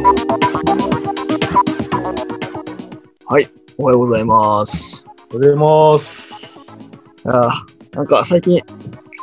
[0.00, 0.04] は
[3.40, 5.04] い、おはようございます。
[5.32, 6.60] おはようございます。
[7.24, 8.62] あーなんか最近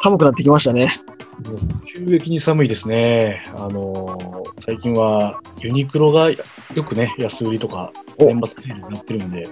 [0.02, 0.94] 寒くなってきましたね。
[1.46, 3.42] もう急激に寒いですね。
[3.56, 4.36] あのー
[4.66, 6.38] 最近はユニクロがよ
[6.84, 9.44] くね、安売りとかお年末セールになってるんで、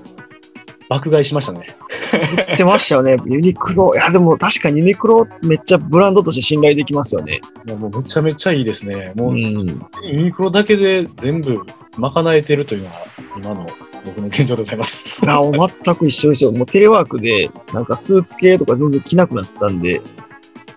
[0.89, 1.67] 爆買いしましたね。
[2.13, 3.91] 言ってましたよね、ユニクロ。
[3.93, 7.41] いや、でも確かにユニクロめっちゃブランドとして信頼できますよね。
[7.67, 9.13] もうもうめちゃめちゃいいですね。
[9.15, 9.37] もう、ん。
[9.37, 11.61] ユニクロだけで全部
[11.97, 12.95] 賄えてるというのが
[13.37, 13.67] 今の
[14.05, 15.21] 僕の現状でございます。
[15.29, 15.41] あ、
[15.85, 16.51] 全く一緒ですよ。
[16.51, 20.01] もうテレワークで、なんかスーツ系とか全然着なくなったんで、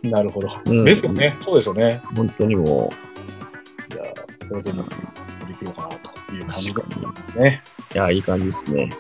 [0.03, 0.49] なるほど。
[0.67, 1.37] うんですよね。
[1.41, 2.01] そうですよね。
[2.15, 2.91] 本当にも
[3.91, 4.97] じゃあ、これでも取
[5.49, 6.75] り切ろうかなというう、感じ。
[6.75, 6.83] で
[7.33, 7.63] すね。
[7.95, 8.91] いや、いい感じですね。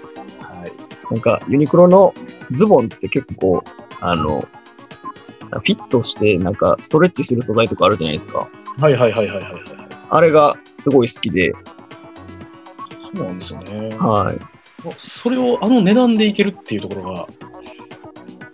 [0.40, 1.14] はい。
[1.14, 2.14] なんか、ユニクロの
[2.50, 3.62] ズボンって結構、
[4.00, 4.46] あの、
[5.50, 8.48] フィットして、なんか、ストレッチする素材とかあるじゃないですか。
[8.78, 9.62] はいはいはいはいはいはい。
[10.08, 11.52] あれがすごい好きで、
[13.14, 13.96] そうなんですよね。
[13.96, 14.38] はい。
[14.98, 17.26] それをあの値段でいけるっていうところが、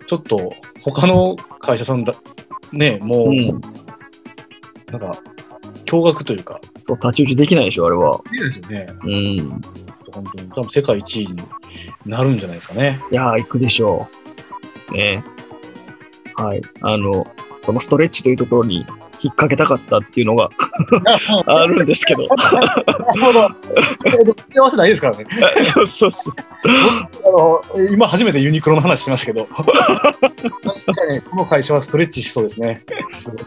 [0.07, 2.13] ちょっと他の会社さんだ、
[2.71, 3.47] ね、もう、うん。
[3.49, 5.11] なんか、
[5.85, 8.21] 驚愕というか、そう、太刀打ちできないでしょ、あれは。
[8.33, 8.87] いいですよね。
[9.03, 9.61] うん。
[10.11, 11.43] 本当に、多分世界一位に
[12.05, 13.01] なるんじゃないですかね。
[13.11, 14.07] いやー、行くでしょ
[14.91, 14.93] う。
[14.93, 15.23] ね。
[16.35, 16.61] はい。
[16.81, 17.27] あの、
[17.61, 18.85] そのストレッチというところに
[19.23, 20.49] 引っ掛けたかったっていうのが
[21.47, 22.23] あるんですけど。
[22.27, 24.35] なるほど。
[24.51, 25.25] 幸せないですからね。
[25.63, 26.33] そうそうそう。
[27.25, 32.83] あの今初めてユニクロの話しましたけど、 確かにこの会社はストレッチしそうですね。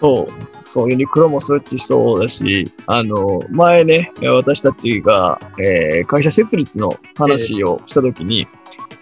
[0.01, 0.33] そう、
[0.65, 8.47] そう、ユニクロもストレッチしそうだし、あの、前ね、私たちが、えー会社設立の話をしたときに、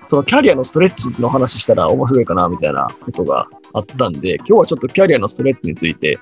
[0.07, 6.19] そのキャリアのストレッチの話したら面白いかな、みたいなことがあったんで、今日はちょっとキャリアのストレッチについて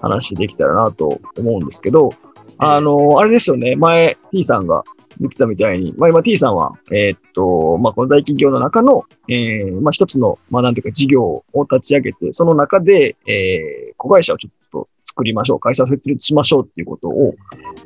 [0.00, 2.10] 話できたらなと思うんですけど、
[2.58, 4.84] あの、あれですよね、前 T さんが
[5.18, 17.34] 言ってたみたいに、まあ今 T さんは、えーっと、まあこの大企業の中の、えーまあ一つの、まあなんていうか事業を立ち上げて、その中で、えー、子会社をちょっと作りましょう、会社を設立しましょうっていうことを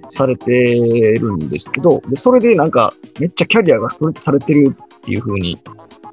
[0.08, 5.58] されてるんですけど、で、それでなんかめっちゃキャリアがストレッチされてるっていうふうに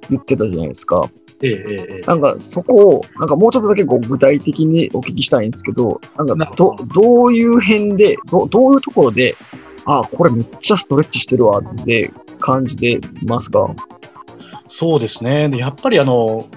[0.10, 1.10] 言ってたじゃないですか。
[1.42, 9.36] えええええなんかそこを、なんかもうちょっとだけこう具体的にお聞きしたいんですけど、なんかどどどういう辺で、どどういうところで、
[9.86, 13.74] あこれめっちゃストレッチしてるわって感じてますか？
[14.68, 15.48] そうですね。
[15.50, 16.48] で、やっぱりあの、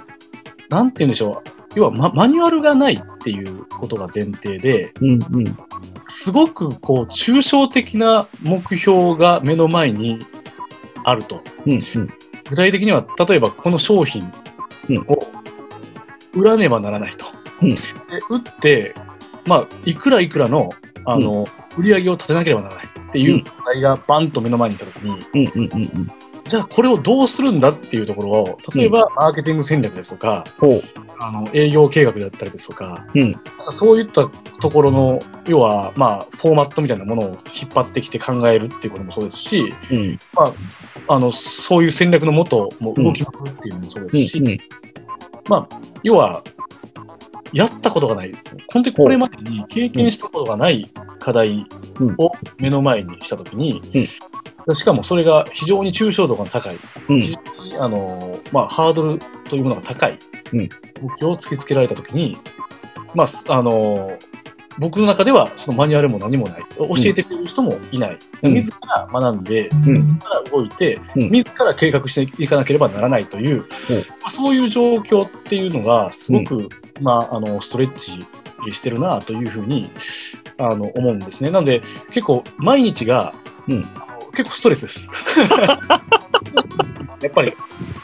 [0.69, 1.51] なんて言うんでしょう。
[1.77, 5.57] 要はママニュアルがないっていうことが前提で、うんうん。
[6.09, 10.19] すごくこう抽象的な目標が目の前に
[11.05, 11.41] あると。
[11.67, 11.81] うんうん。
[12.49, 14.29] 具体的には、例えばこの商品
[14.99, 15.31] を
[16.35, 17.27] 売らねばならないと。
[17.63, 17.77] うんで
[18.29, 18.95] 売って、
[19.47, 20.71] まあ、いくらいくらの
[21.05, 21.47] あの、
[21.77, 26.13] 売り上げを立てなければならないっていううん課題がバンと目の前にいたときに、うんうんうんうん。
[26.51, 30.83] じゃあこれをどうするんだっていうところを、例えばマーケティング戦略ですとか、ほう。
[31.21, 33.37] あの営業計画だったりですとか、うん。
[33.71, 34.29] そういった
[34.61, 40.19] ところの、要は、まあ、フォーマットみたいなものを引っ張ってきて考えるっていうこともそうですし、うん。
[41.07, 44.59] あのそういう戦略のもと、もう動きまくるっていうのもそうですし、うん。
[45.49, 46.43] まあ、要は、
[47.53, 48.33] やったことがない、
[48.73, 50.91] 本当にこれまでに経験したことがない
[51.21, 51.67] 課題
[52.19, 53.81] を目の前にしたときに、
[54.75, 56.79] しかもそれが非常に抽象度が高い、
[57.09, 57.21] うん。
[57.21, 60.19] 非常にあの、まあ、ハードルというものが高い。
[60.53, 60.61] うん。
[60.61, 60.69] 目
[61.17, 62.37] 標を突きつけられたときに、
[63.15, 64.13] まあ、あの
[64.79, 68.55] 僕の中ではそのマニュアルも何もない、教えてくれる人もいない、うん。
[68.55, 69.95] 自ら学んで、うん。
[70.15, 71.31] 自ら動いて、うん。
[71.31, 73.63] 自ら計画していかなければならないという、うん。
[73.63, 73.65] ま
[74.25, 76.69] あ、そういう状況っていうのが、すごく、
[77.01, 78.19] まあ、あのストレッチ
[78.73, 79.91] してるなというふうに
[80.59, 81.51] あの思うんですね。
[81.51, 81.83] なので、
[82.13, 83.35] 結構、毎日が、
[83.69, 83.85] うん
[84.41, 85.09] 結構ストレスです。
[87.23, 87.53] やっぱり、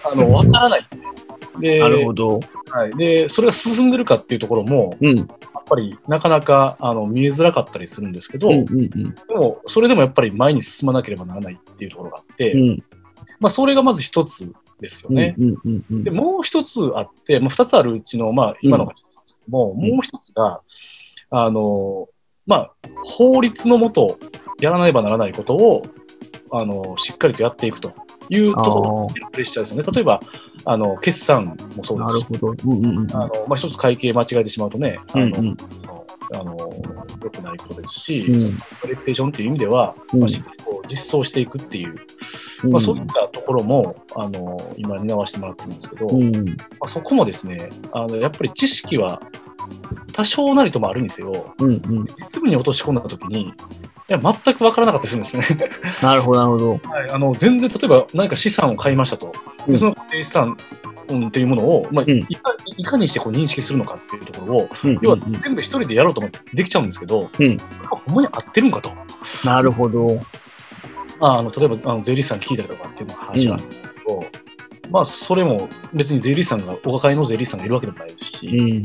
[0.04, 0.86] あの分からない。
[1.58, 2.40] でなるほど。
[2.70, 5.16] はい、で、それが進んでるかっていうところも、うん。
[5.16, 5.26] やっ
[5.66, 8.56] ぱりなかなかあの見えづらかったりするんですけど、うん。
[8.58, 8.66] うん。
[8.90, 9.00] で
[9.34, 12.84] も、それでもやっぱり前に進まなければならないっていうところがあって、うん。
[13.40, 15.34] まあ、それがまず一つですよね。
[15.38, 15.56] うん。
[15.64, 15.84] うん。
[15.90, 16.04] うん。
[16.04, 20.60] で、もう一つあって、まあ、二つあるうちの、まあ、今のが一つなんですけども、うんもう一つが、
[21.30, 22.08] あの、
[22.46, 22.72] まあ、
[23.06, 24.18] 法律のもと、
[24.60, 25.82] やらねばならないことを、
[26.50, 27.92] あの、しっかりとやっていくと
[28.28, 29.84] いうところのプレッシャーですよね。
[29.92, 30.20] 例えば、
[30.64, 35.56] あの、決算もそうですし、一つ会計間違えてしまうとね、あの、うん。
[36.34, 36.56] あの、
[37.22, 38.56] 良くないことですし、うん。
[38.80, 41.94] プレッテーションという意味では、うんまあ、しっかりこう実装していくっていう、
[42.64, 42.72] うん。
[42.72, 46.46] まあ、そういったところも、あの、今担わせてもらってるんですけど、うん。
[46.46, 49.22] まあ、そこもですね、あのやっぱり知識は
[50.12, 51.54] 多少なりともあるんですよ。
[51.58, 51.80] うんうん。
[52.04, 53.52] 実務に落とし込んだときに、い
[54.08, 55.70] や、全く分からなかったりするんですね。
[56.02, 56.90] なるほど、なるほど。
[56.90, 59.32] はい、あの全然、例えば何か資産を買いましたと。
[59.66, 60.56] うんでその固定資産
[61.08, 67.56] うんっていうものを、まあうんいかいかにしてこう認識するのかっていうところを、うん要はうんうん全部一人でやろうと思ってできちゃうんですけど、うん
[67.88, 68.92] ほんまに合ってるんかと。
[69.44, 70.20] なるほど。
[71.18, 74.24] まあ、あの例えばあの税理士さんに聞いたりとかっていう話があるんですけど、
[74.90, 78.82] まあ、それも別に税理士さんが、お抱えの税理士さんがいるわけでもないですし、うん。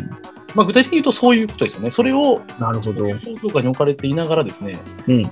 [0.55, 1.91] まあ、具体的に言うとそういうことですよね。
[1.91, 3.07] それを、なるほど。
[3.07, 4.73] 状況下に置かれていながらですね、
[5.07, 5.23] うん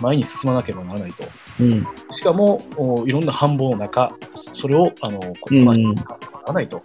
[0.00, 1.24] 前に進まなければならないと。
[1.60, 1.72] うん。
[1.72, 1.86] うん。
[2.10, 6.82] しかも、おいろんな繁忙の中、それを、あの、こうんなしていかならないと。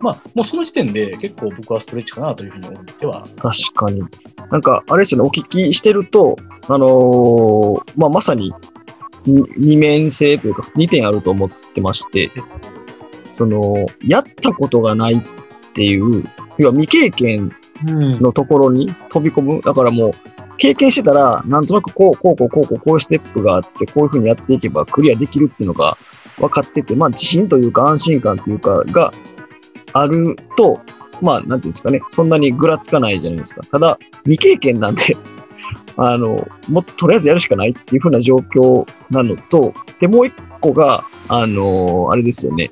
[0.00, 4.02] まあ、もうその時点で結構僕はストレッチかなというふうに思っては、確かに。
[4.50, 6.36] なんか、あれですよね、お聞きしてると、
[6.68, 8.52] あのーまあ、まさに、
[9.26, 12.30] に二面性というか、二点あると思ってまして、
[13.34, 15.22] その、やったことがないっ
[15.74, 16.24] ていう、
[16.60, 17.50] 要は未経験
[17.86, 19.60] うんのところに飛び込む。
[19.62, 20.10] だからもう、
[20.58, 25.96] 経験してたら、なんとなくこう、こう、こう、こう、こう、こういうステップがあって、こういうふうにやっていけばクリアできるっていうのが
[26.36, 29.10] 分かってて、まあ、自信というか安心感というか、が
[29.94, 30.80] あると、
[31.22, 33.62] まあ、なんていうんですかね、そんなにぐらつかないじゃないですか。
[33.62, 35.16] ただ、未経験なんで、
[35.96, 42.70] あの、もっととりあえずやるしかないっていうふうな状況なのと、で、もう一個が、あの、あれですよね、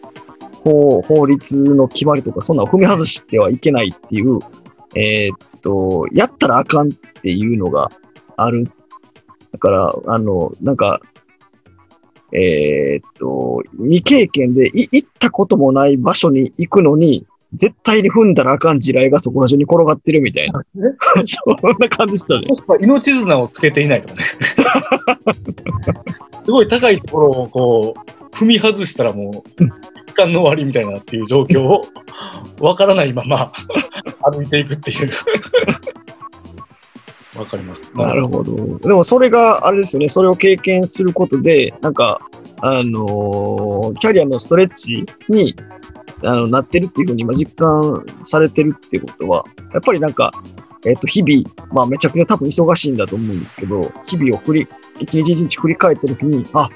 [0.65, 4.39] 法法律の決まりとか、そんなの踏み外してはいけないっていう、
[4.95, 7.91] えーっと、やったらあかんっていうのが
[8.37, 8.71] ある。
[9.53, 11.01] だから、あの、なんか、
[12.33, 20.61] えーっと、未経験でい行ったこともない場所に行くのに、絶対に踏んだらあかん地雷がそこら中に転がってるみたいな。
[21.25, 22.49] そんな感じでしたね。
[22.83, 24.21] 命綱をつけていないとかね。
[26.45, 28.01] すごい高いところをこう、
[28.35, 29.33] 踏み外したらもう、
[30.19, 31.83] 一貫の終わりみたいなっていう状況を、
[32.61, 33.53] わからないまま
[34.33, 35.11] 歩いていくっていう。
[37.39, 37.89] わかります。
[37.95, 38.79] なるほど。
[38.79, 42.21] でもそれがあれですよね、それを経験することで、なんか、
[42.61, 45.55] あのーキャリアのストレッチに
[46.25, 50.33] あのなってるっていうふうに今実感されてるっていうことは、やっぱりなんか、
[50.85, 54.67] えっ、と、日々、まあめちゃくちゃ多分忙しいんだと思うんですけど、日々を振り、
[54.99, 56.69] 一日一日振り返ったときに、あ、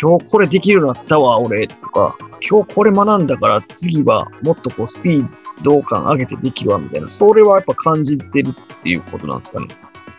[0.00, 2.16] 今日これできるようになったわ、俺、とか、
[2.48, 5.28] 今日これ学んだから次はもっとこうスピー
[5.62, 9.68] ド感上げてできるわ、みたいな、それはやっぱ感じてるっていうことなんですかね。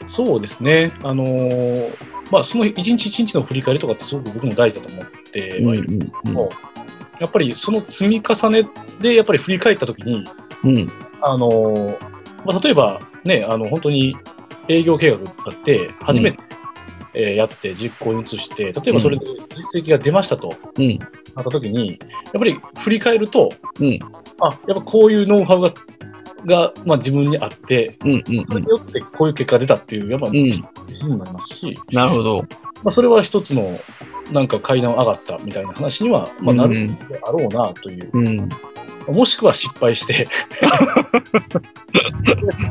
[0.07, 0.91] そうですね。
[1.03, 1.95] あのー
[2.31, 6.49] まあ、その一日一日の振り返りとかってすごく僕も大事だと思ってはいるんですけども、
[7.19, 8.67] やっぱりその積み重ね
[8.99, 10.25] でやっぱり振り返ったときに、
[10.63, 10.77] うん。
[10.77, 10.91] うん。
[11.21, 11.97] あのー
[12.45, 14.15] まあ、例えばね、あの本当に
[14.67, 16.39] 営業計画があって、初めて、
[17.13, 19.25] えーやって実行に移して、例えばそれで
[19.55, 20.99] 実績が出ましたとうん。
[21.35, 21.99] なったときに、やっ
[22.33, 23.99] ぱり振り返ると、うん。
[24.39, 25.73] あやっぱこういうノウハウが
[26.45, 28.23] が、まあ、自分にあって、うん。
[28.27, 28.45] うん。
[28.45, 30.61] それによってこういう結果が出たっていう、やっぱん自
[30.91, 32.39] 信にもなりますし、なるほど。
[32.83, 33.77] まあ、それは一つの
[34.31, 38.49] なんか階段上がったみたいな話には、まあ、なるうんであろうなという、うん。
[39.07, 40.27] もしくは失敗して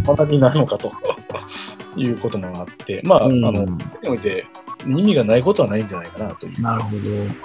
[0.06, 0.92] 学びになるのかと
[1.96, 3.78] いうこともあって、まあ、うんあの、に
[4.08, 4.46] おいて
[4.86, 6.62] 意味がないことはないんじゃないかなという。
[6.62, 7.00] なるほど。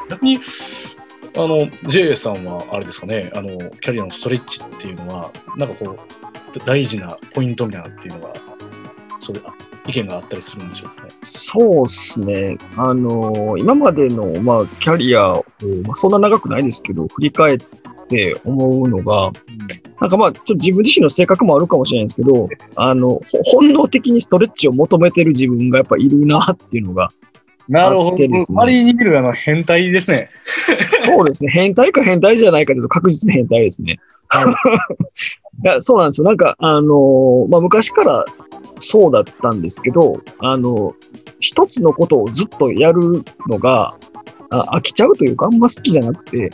[0.09, 0.39] 逆に、
[1.35, 8.33] あの、JA さんはあれですかね、あの、キャリアのストレッチっていうのは、なんかこう、大事なポイントみたいなっていうのが、
[9.19, 9.53] それ、あ
[9.87, 11.09] 意見があったりするんでしょうかね。
[11.21, 12.57] そうっすね。
[12.75, 15.45] あの今までの、まあ、キャリアを、
[15.83, 17.65] まあ、そんな長くないですけど、振り返って
[18.43, 19.31] 思うのが、
[20.01, 27.09] なんかまあ、ちょっと自分自身の性格もあるかもしれないんですけど、あの、ほ本能的にストレッチを求めてる自分がやっぱいるなっていうのが、
[27.67, 28.17] なるほど。
[28.17, 30.29] 周りに見るあの変態ですね。
[31.05, 31.51] そうですね。
[31.51, 33.99] 変態か変態じゃないかというと確実に変態ですね。
[35.63, 36.27] いやそうなんですよ。
[36.27, 38.25] なんか、あのまあ、昔から
[38.79, 40.93] そうだったんですけど、あの
[41.39, 43.95] 一つのことをずっとやるのが、
[44.51, 46.51] あ飽きちゃうというか、あんま好きじゃなくて、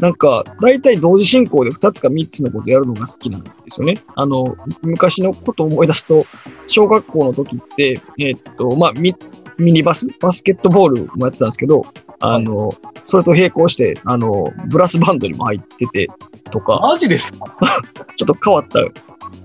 [0.00, 3.98] なんか、大体同時進行で2つか3つのことやるのが好きなんですよね。
[4.16, 6.24] あの、昔のことを思い出すと、
[6.66, 9.14] 小学校の時って、えっと、まあ、ミ
[9.56, 11.86] ミニバス、バスケットボールもやってたんですけど、
[12.18, 12.72] あの、
[13.04, 16.08] それと並行して、あの、ブラスバンドにも入ってて
[16.50, 17.56] とか、マジですか？
[18.16, 18.80] ちょっと変わった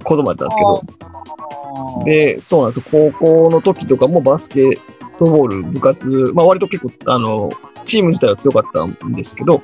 [0.03, 2.85] 子供だったんですけど、で、そうなんですよ。
[2.91, 4.79] 高校の時とかもバスケッ
[5.19, 7.51] トボール部活、まあ割と結構、あの、
[7.85, 9.61] チーム自体は強かったんですけど、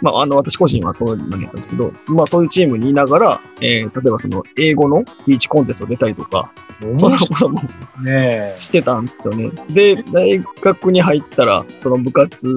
[0.00, 6.52] まああの、私個人はそういうのにやったんですけど、まあそういうチームにいながら、えー例えばその英語のスピーチコンテスト出たりとか、
[6.94, 7.60] そんなことも
[8.02, 9.50] ねしてたんですよね。
[9.70, 12.48] で、大学に入ったら、その部活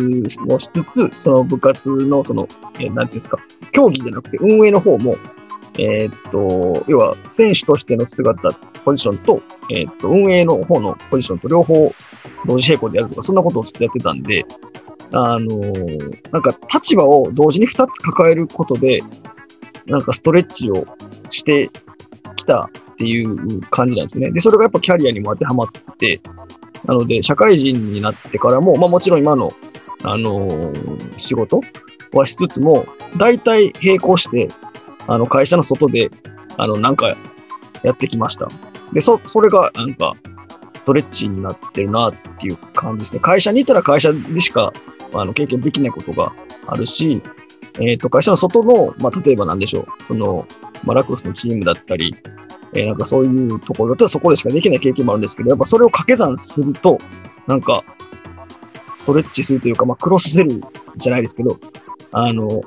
[0.47, 2.47] をしつつ、その部活の、その、
[2.79, 3.37] えーなんていうんですか、
[3.71, 5.17] 競技じゃなくて運営の方も、
[5.79, 8.51] えーっと、要は選手としての姿、
[8.85, 11.93] ポジションと、えーっと、運営の方のポジションと両方
[12.45, 14.45] 同時並行でやるとか、そんなことをずっとやってたんで、
[15.13, 18.99] あのーなんか立場を同時に2つ抱えることで、
[19.85, 20.87] なんかストレッチを
[21.29, 21.69] して
[22.35, 24.31] きたっていう感じなんですね。
[24.31, 26.19] で、それがやっぱキャリアにも当てはまって、
[26.85, 29.51] なので、社会人になってからも、まあもちろん今の、
[30.03, 31.61] あのー仕事
[32.13, 32.85] はしつつも、
[33.17, 34.49] 大体並行して、
[35.07, 36.09] あの、会社の外で、
[36.57, 37.15] あの、なんか
[37.83, 38.47] やってきました。
[38.93, 40.13] で、そ、それがなんか、
[40.73, 43.19] ストレッチになってるなっていう感じですね。
[43.19, 44.73] 会社にいたら会社でしか、
[45.13, 46.33] あの、経験できないことが
[46.67, 47.21] あるし、
[47.79, 50.45] えっ、と、会社の外の、まあ、例えばなんでしょう、その、
[50.83, 52.15] まあ、ラクロスのチームだったり、
[52.75, 56.97] えーなんかそういうところだったらそこでしかできない経験もあるんですけど、やっぱそれを掛け算すると、
[57.47, 57.83] なんか、
[58.95, 60.61] ストレッチするというか、まあ、クロスセル
[60.97, 61.59] じゃないですけど、
[62.11, 62.61] あの、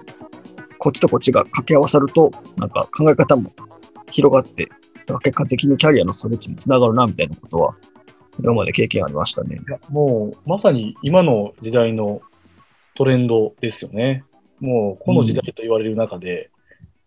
[0.78, 3.52] こっちとこっちが掛け合わさると、なんか考え方も
[4.10, 4.68] 広がって、
[5.22, 7.74] 結果的にキャリアのストレッチにつながるな、みたいなことは、
[8.40, 9.60] 今まで経験ありましたね。
[9.88, 12.20] もうまさに今の時代の
[12.96, 14.24] トレンドですよね。
[14.60, 16.50] もうこの時代と言われる中で、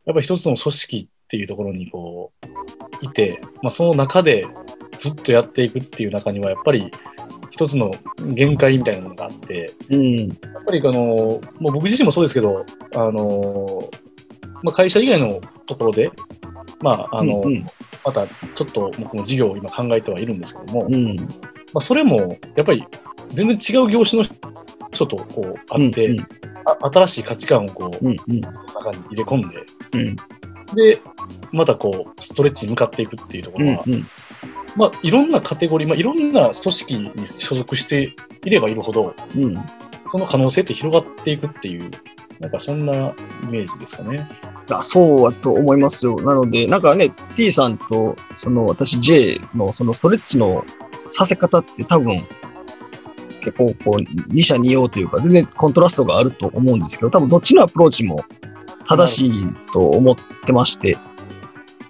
[0.05, 2.31] やっぱり一つの組織っていうところにこ
[3.01, 4.45] ういて、まあ、その中で
[4.97, 6.91] ずっとやっていくっていう中にはやっぱり
[7.51, 7.91] 一つの
[8.33, 10.17] 限界みたいなものがあって、うん。
[10.17, 12.65] やっぱりあのもう僕自身もそうですけど、
[12.95, 13.89] あの
[14.63, 16.11] まあ、会社以外のところで、
[16.81, 17.65] まああのうん
[18.05, 21.15] またちょっと僕も事業を今考えてはいるんですけども、うん。
[21.15, 21.25] ま
[21.75, 22.85] あ、それもやっぱり
[23.33, 24.27] 全然違う業種の
[25.05, 26.17] 人とこう会って、うん
[26.65, 28.15] あ新しい価値観をこううん。
[28.27, 28.41] うん。
[28.41, 30.15] 中に入れ込んで、うん。
[30.75, 31.01] で、
[31.51, 33.67] またこうストレッチに向かっていくっていうとこうん。
[33.67, 34.05] ろは、うん。
[34.75, 38.13] まあ、いろんなカテゴリー、まあ、いろんな組織に所属して
[38.43, 39.55] いればいるほど、うん。
[40.11, 41.89] その可能性って広がっていくっていう、
[42.39, 42.95] なんかそんなイ
[43.49, 44.27] メージですかね。
[44.71, 46.15] あそうだと思いますよ。
[46.17, 50.63] なので、なんかね、T さんと、その私 J のそのストレッチの
[51.09, 52.17] させ方って多分、
[53.51, 58.23] 結構こう、二者二様というか、全然コントラストがあると思うんですけど、多分どっちのアプローチも
[58.87, 60.15] 正しいと思っ
[60.45, 60.97] てまして、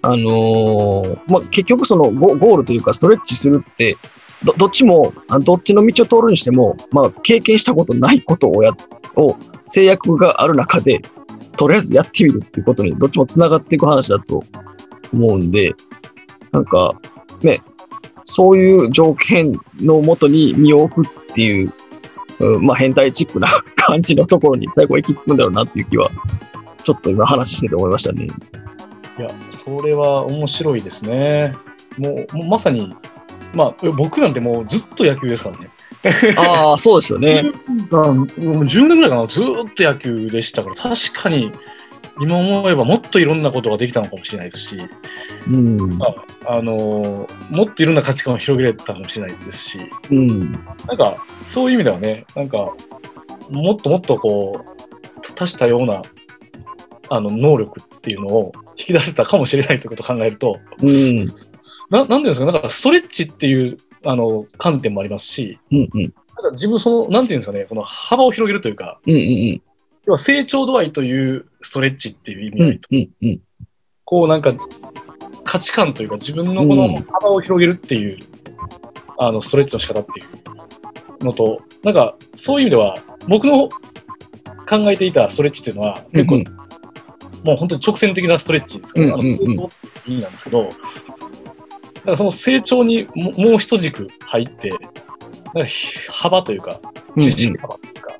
[0.02, 3.96] あのーまあ、結局そのゴールというか、ストレッチするって、
[4.44, 5.12] どどっちも、
[5.42, 8.72] どっちの道を通るにしても、まあ、経験したことないことをや、
[9.16, 9.36] を
[9.66, 11.00] 制約がある中で、
[11.56, 14.42] とりあえずやってみるっていうことに、どっちもつながっていく話だと
[15.12, 15.74] 思うんで、
[16.52, 16.98] なんか、
[17.42, 17.62] ね、
[18.24, 21.72] そういう条件のもとに身を置くっていう、
[22.38, 26.10] うんまあ変態チックな感じのところに最後行き着くんだろうなっていう気は、
[26.84, 28.26] ちょっと今話してて思いましたね。
[29.18, 31.54] いや、それは面白いですね。
[31.98, 32.94] もう、もうまさに、
[33.52, 35.68] まあ、僕なんてもうずっと野球ですからね。
[36.36, 37.52] ああ、そうですよね。
[37.68, 38.26] うんもう
[38.64, 41.52] 10年ぐらいかな、ずーっと野球でしたから、確かに、
[42.20, 44.76] 今思えばもっといろんなことができたのかもしれないですし、
[45.48, 45.78] うん。
[46.46, 49.78] あのーもっといろんな価値観を広げれたかもしれないですし、
[50.10, 50.52] うん。
[50.86, 51.16] なんか、
[51.48, 52.74] そういう意味ではね、なんか、
[53.50, 56.02] もっともっとこう、多種多様な、
[57.08, 61.26] あの、能力っていうのを引き出せたかもしれないということを考えると、うん。
[61.90, 65.78] ななんていうんですか、なんかストレッチっていうあの観点もありますし、うん。
[65.92, 66.02] うん。
[66.02, 66.14] なんか
[66.52, 69.12] 自分その、なんていうんですかね、この幅を広げるというか、うん。
[69.12, 69.62] うん。
[70.06, 72.88] 要は成長度合いというストレッチっていう意味うん合いと、。
[72.92, 73.10] うん。
[73.22, 73.40] うん。
[74.04, 74.54] こうなんか
[75.50, 76.94] 価値観というか自分のこのうん。
[77.02, 78.18] 幅を広げるっていう、
[79.18, 80.22] あのストレッチの仕方ってい
[81.22, 82.94] うのと、なんかそういう意味では
[83.26, 83.68] 僕の
[84.68, 86.44] 考えていたストレッチっていうのは結構、うん
[87.42, 89.52] もう本当に直線的なストレッチですから、ねうんうん。
[89.52, 89.70] うの
[90.06, 90.76] 意味なんですけど、だか
[92.04, 95.72] らその成長にももう一軸入って、なんか
[96.10, 96.78] 幅というか、
[97.16, 97.22] うん。
[97.22, 98.12] 知識幅というか、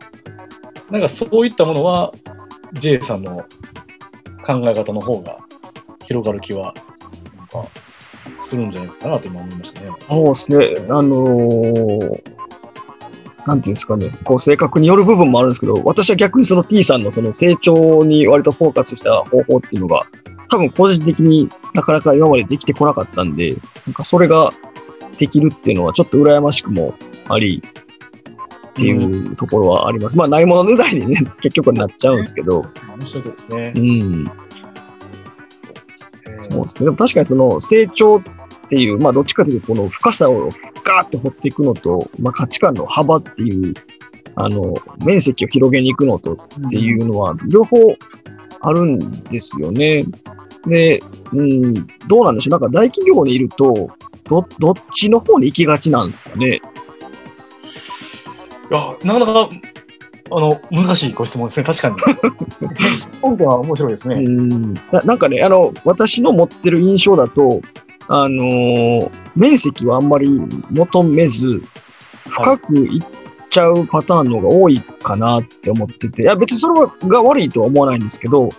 [0.91, 2.15] なんかそういったものは
[2.73, 3.45] J さんの
[4.47, 5.37] 考え方の方が
[6.07, 6.73] 広がる気は、
[7.51, 7.67] か、
[8.39, 9.91] するんじゃないかなと今思いましたね。
[10.09, 10.75] そうですね。
[10.89, 12.23] あのー
[13.47, 20.03] なんていうんですかね、こう性格による部分もあるんですけど、私は逆にその T さんのその成長に割とフォーカスした方法っていうのが、
[20.51, 24.51] 多分個人的になかなか今までできてこなかったんで、なんかそれが
[25.19, 26.95] できるっていうのはちょっと羨ましくも
[27.29, 27.63] あり、
[28.71, 30.17] っていうところはあります。
[30.17, 32.65] まあ、ないものねだりにね、結局なっちゃうんですけど、
[32.99, 33.81] 面白いですねう。
[33.81, 34.31] ん。
[36.51, 36.85] えーそうですね。
[36.85, 38.23] でも確かにその成長っ
[38.69, 40.51] ていう、まあどっちかというとこの深さを
[40.85, 43.75] ガーって掘っていくのと、まあ価値観の幅っていう、
[44.35, 47.77] あの、面積を広げに行くのとっていうのは、両方
[48.61, 50.03] あるんですよね。
[50.67, 51.01] で、
[51.33, 51.75] うん、
[52.09, 52.53] どうなんでしょう。
[52.53, 53.91] なんか大企業にいると、
[54.25, 56.61] ど、どっちの方に行きがちなんですかね。
[58.71, 59.49] いや、なかなか
[60.33, 61.65] あの、難しいご質問ですね。
[61.65, 61.97] 確かに。
[63.21, 64.21] 本件は面白いですうね。
[64.23, 67.61] んななんかね、あの、私の持ってる印象だと、
[68.09, 70.29] あのー面積はあんまり
[70.71, 71.63] 求めず、
[72.29, 73.03] 深くいっ
[73.49, 78.51] ちゃうパターンの方が多いかなって思ってて、いや、別にそれはが悪いとは思わないんですけど、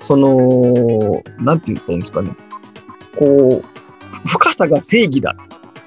[0.00, 2.30] その、なんて言ったらいいんですかね。
[3.16, 5.36] こう、深さが正義だ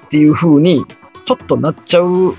[0.06, 0.84] っていう風に、
[1.24, 2.34] ちょっとなっちゃう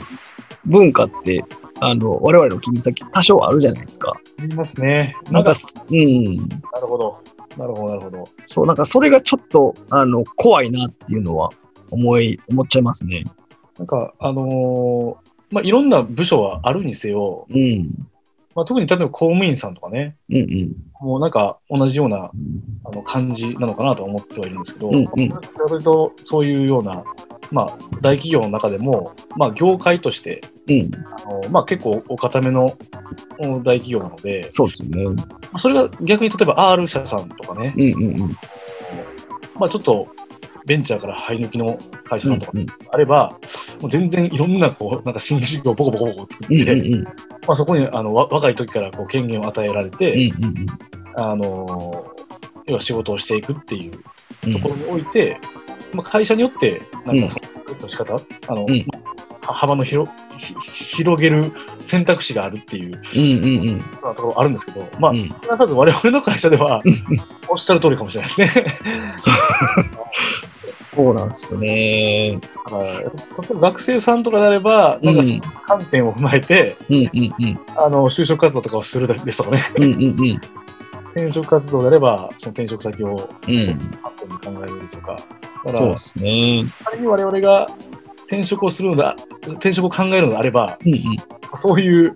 [0.65, 1.43] 文化って、
[1.81, 4.13] あの、我々の勤務先多少あるじゃないですか。
[4.39, 5.15] ありますね。
[5.31, 5.53] なんか、、
[5.89, 6.35] うん。
[6.37, 7.21] なるほど。
[7.57, 8.23] なるほど、なるほど。
[8.47, 11.49] そう、なんかそれがちょっと、あの、怖いなっていうのは
[11.91, 13.25] 思い、思っちゃいますね。
[13.77, 18.07] なんか、あのーまあ、いろんな部署はあるにせよ、うん。
[18.55, 20.75] まあ、特に例えば公務員さんとかね、うんうん。
[21.01, 22.31] もうなんか同じような
[22.83, 25.05] あの感じなのかなと思ってはいるんですけど、うんうん
[25.67, 27.03] それとそういうような、
[27.51, 27.65] まあ、
[28.01, 30.91] 大企業の中でも、まあ、業界としてうん。
[30.95, 32.65] あの、まあ、結構お固めの
[33.39, 35.03] お大企業なので、そうですよね。
[35.05, 38.37] まあそれが逆に例えば R 社さんとかね、うんうんうん。
[39.55, 40.07] まあ、ちょっと
[40.65, 43.37] ベンチャーから生え抜きの会社さんとかうんあれば、
[43.79, 47.03] もう全然いろんなこうなんか新事業をボコボコボコ作って、うんうんうん。
[47.03, 47.11] ま
[47.49, 50.65] あ、そこにあのわ若い時からこう権限を与えられて、うんうんうん。
[51.17, 52.13] あの
[52.65, 53.99] 要は仕事をしていくっていう
[54.47, 55.39] うんところにおいて、
[55.93, 57.35] まあ、会社によって、なんうんか
[57.67, 58.99] その、の仕方、あの、うんま
[59.47, 60.55] あ幅の広ひ
[60.97, 61.51] 広げる
[61.85, 63.79] 選択肢があるっていううんうんうん。
[63.79, 67.01] ところあるんですけど、まあ、うん少なからず我々の会社ではうんうん
[67.47, 68.65] おっしゃる通りかもしれないですね。
[70.95, 72.39] そうなんですよね。
[72.41, 77.59] だから例えば学生さんとかであれば、なんかその観点を踏まえて、うんうんうん。
[77.75, 80.41] あの就職活動とかをするですとかね、うんうんうん。
[81.13, 83.67] 転職活動であれば、その転職先をうん。
[83.67, 86.65] 観点に考えるですとか、だからそうで、すね。
[86.83, 87.67] 仮に我々が
[88.25, 91.01] 転職をするのだ、転職を考えるのであれば、うんうん。
[91.55, 92.15] そういう、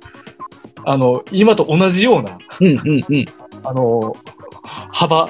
[0.86, 3.26] あの、今と同じような、うんうんうん。
[3.64, 4.16] あの、
[4.64, 5.30] 幅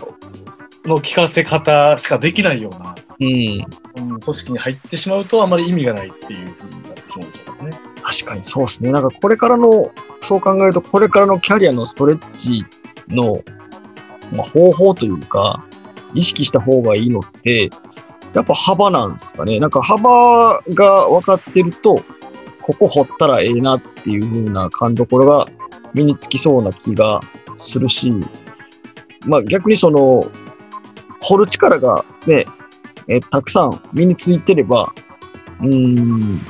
[0.85, 3.65] の聞かせ方しかできないような、うん。
[3.95, 7.71] うん、組織に入ってしまうとあまり意味がないっていうふうになってしまうんでしょうかね。
[8.01, 8.91] 確かにそうですね。
[8.91, 12.65] なんかこれからの、そう考えると、これからのキャリアのストレッチ
[13.07, 13.43] の、
[14.33, 15.63] まあ、方法というか、
[16.13, 17.69] 意識した方がいいのって、
[18.33, 19.59] やっぱ幅なんですかね。
[19.59, 22.03] なんか幅が分かってると、
[22.61, 25.47] ここ掘ったらええなっていう風な勘どころが
[25.93, 27.19] 身につきそうな気が
[27.57, 28.13] するし、
[29.25, 30.23] まあ逆にその、
[31.21, 32.45] 掘る力がね、
[33.07, 34.93] えたくさん身についてれば、
[35.59, 36.41] うーん、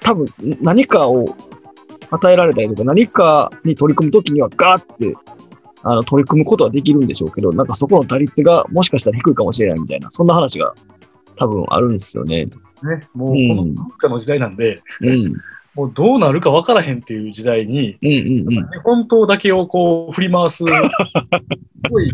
[0.00, 0.26] 多分
[0.62, 1.36] 何かを
[2.10, 5.14] 与えられたりとか、何かに取り組むときにはガーって
[5.82, 10.72] あの取り組むことはできるんでしょうけど、なんかそこの打率がもしかしたら低いかもしれないみたいな、そんな話が
[11.36, 12.46] 多分あるんですよね。
[12.46, 15.34] ね、もうこうんの文化の時代なんで、うん。
[15.74, 18.68] もうどうなるか分からへんっていう時代に、うんうんうん。
[18.70, 20.64] 日本刀だけをこう振り回す、す
[21.90, 22.12] ごい、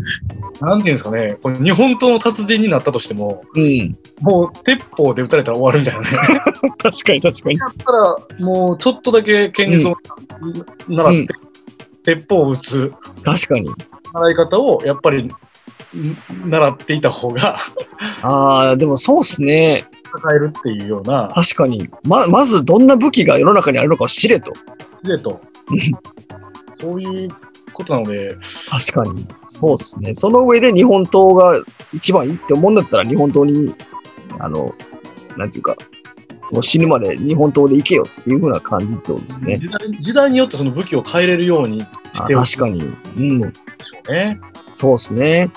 [0.63, 3.99] なんていうんですかね、これ日本刀の達人になったとしても、うん。
[4.21, 6.41] もう鉄砲で撃たれたら終わるみたいなね。
[6.79, 7.59] 確かに確かに。
[7.59, 9.97] だったら、もうちょっとだけ剣術を
[10.89, 11.35] 習って、
[12.03, 13.71] 鉄砲を撃つ確かに。
[14.15, 15.31] 習い方をやっぱりん
[15.93, 17.57] 習っていた方が
[18.23, 19.85] ああ、でもそうっすね。
[20.05, 21.89] 戦えるっていうような、確かに。
[22.05, 24.53] ま、まずどんな武器が世の中にあるのかを知れと。
[25.03, 25.41] でと、
[26.75, 27.29] そういう
[27.73, 28.37] ことなので、
[28.69, 29.27] 確かに。
[29.47, 30.15] そうっすね。
[30.15, 33.75] その上で日本刀が一番いいって思うんだったら日本刀に、
[34.39, 34.75] あの、
[35.37, 35.77] なんていうか、
[36.51, 39.57] もう死ぬまで日本刀でいけよっていう風な感じってことですね。
[39.57, 42.85] 時代時代によってその武器を変えれるようにあして確かに。
[43.17, 43.41] うん。
[43.41, 44.41] でしょうね。
[44.75, 45.51] そうですね。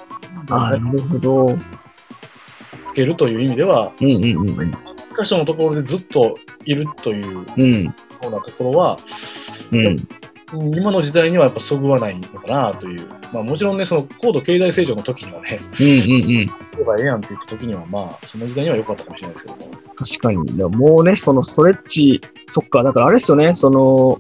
[0.49, 1.45] あなるほど。
[1.47, 1.61] うん
[2.93, 4.71] つけるという意味では、うんうんうん。
[4.71, 4.77] 一
[5.19, 8.97] 箇所のところでずっといるというようなところは、
[9.71, 9.97] うん。
[10.75, 16.45] 今の時代にはやっぱそぐわないのかなという、まあ、もちろんね、その高度経済成長の時にはね、うんうんうん。
[16.45, 19.55] やればええやんって言った時には、まあ、その時代には良かったかもしれないですけど、
[19.95, 20.57] 確かに。
[20.57, 24.19] でももうね、そのストレッチ、そっか、だからあれですよね、その、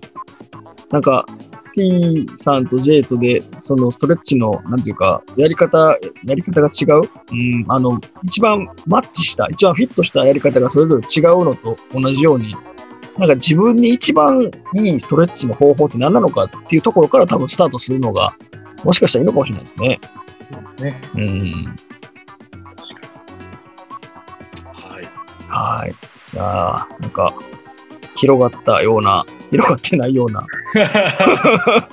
[0.89, 1.27] なんか、
[1.73, 7.01] T さんと J とで、そのストレッチの、なんていうか、やり方、やり方が違う？
[7.31, 12.55] うん、あの、一番マッチした、一番フィットしたやり方がそれぞれ違うのと同じように、
[13.17, 18.35] なんか自分に一番いいストレッチの方法って何なのかっていうところから多分スタートするのが、
[18.83, 19.99] もしかしたらいいのかもしれないですね。
[20.51, 21.01] そうですね。
[21.15, 21.75] うん。
[24.73, 25.07] はい。
[25.47, 25.91] はい。
[25.91, 27.33] いやーなんか、
[28.15, 30.45] 広がったような、広がってないような。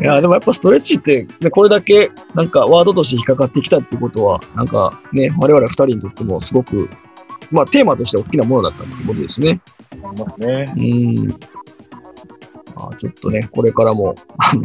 [0.00, 6.88] いやーでもやっぱストレッチって、ね、これだけなんかワードとして引っかかってきたってことは、なんかね、我々二人にとってもすごく、
[7.50, 9.60] まあテーマとして大きなものだったってことですね。
[9.90, 10.72] ありますね。
[10.76, 11.28] うん。
[12.74, 14.62] まあ、ちょっとね、これからも、あの、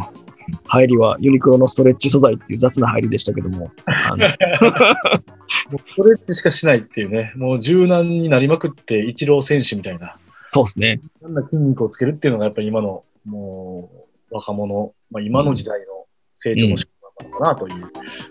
[0.66, 10.16] 入りはユニクロのストレッチ素材っていう雑な入りでしたけども、あの もうストレッチしかしないっていうね、もう柔軟になりまくって、イチロー選手みたいな、
[10.48, 11.00] そうですね。
[11.20, 13.90] いろんな筋肉をつけるっていうのが、やっぱり今の、も
[14.30, 16.86] う、若者、まあ、今の時代の成長の仕
[17.18, 17.84] 方なのかなという、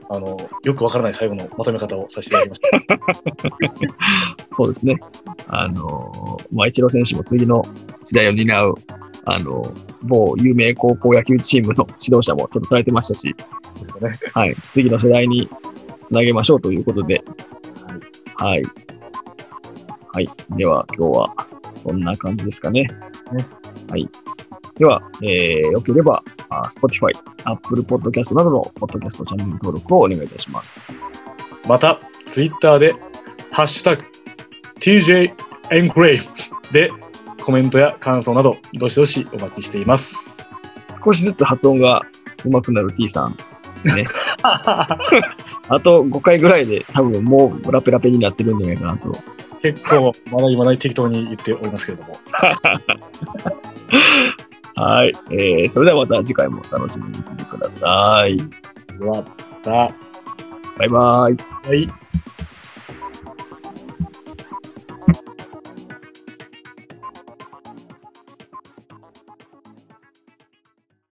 [0.10, 2.62] あの、よくわからない最後のまとめ方をさせていただきまし
[3.80, 4.47] た。
[4.56, 4.99] そうですね。
[5.47, 7.63] あの、まあ、イチロー選手も次の
[8.03, 8.75] 時代を担う、
[9.25, 9.62] あの、
[10.03, 13.36] 某有名高校野球チームの指導者もちょっとされてましたし、
[13.82, 14.15] ですよね。
[14.34, 15.49] はい、次の世代に
[16.06, 17.23] つなげましょうということで、
[18.36, 18.63] はい。
[20.13, 20.30] はい。
[20.51, 21.47] では、今日は
[21.78, 22.84] そんな感じですかね。
[22.84, 23.46] ね
[23.90, 24.10] はい。
[24.78, 27.12] では、えー、よければ、あ Spotify、
[27.46, 30.86] Apple Podcast などのポッドキャストチャンネル登録をお願いいたします。
[31.68, 32.96] また、ツイッターで、
[33.52, 34.04] ハッシュタグ、
[34.80, 35.32] TJ
[35.72, 36.20] エンクレイ
[36.72, 36.92] で、
[37.44, 40.38] コメントや感想など、どしどしお待ちしています。
[41.04, 42.04] 少しずつ発音が
[42.44, 44.06] 上手くなる T さんですね。
[44.44, 49.18] あと5回ぐらいで多分もうラペラペになってるんじゃないかなと。
[49.62, 52.15] 結構、まだ今ない適当に言っておりますけれども。
[54.76, 55.13] はい。
[55.32, 58.38] えー、それではまた次回も楽しみにしててください。
[58.38, 59.24] では、ま
[59.63, 59.72] た、
[60.78, 61.38] バイバイ。
[61.67, 62.07] はい。